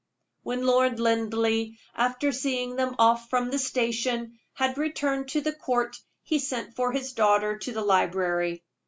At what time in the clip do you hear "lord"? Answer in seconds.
0.65-0.99